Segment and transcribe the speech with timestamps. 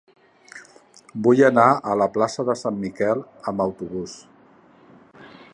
[1.27, 4.21] Vull anar a la plaça de Sant Miquel amb autobús.